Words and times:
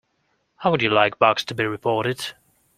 How 0.55 0.71
would 0.71 0.81
you 0.81 0.89
like 0.89 1.19
bugs 1.19 1.45
to 1.45 1.53
be 1.53 1.63
reported? 1.63 2.33